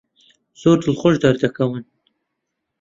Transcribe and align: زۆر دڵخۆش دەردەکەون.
زۆر 0.61 0.77
دڵخۆش 0.83 1.15
دەردەکەون. 1.23 1.81